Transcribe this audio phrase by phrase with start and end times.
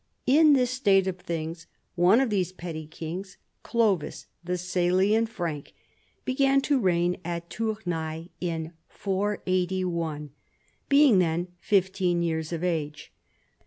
[0.25, 5.75] In this state of things one of these petty kings, Clovis,* the Salian Frank,
[6.17, 10.31] f began to reign at Tournai in 481,
[10.89, 13.13] being then fifteen years of age.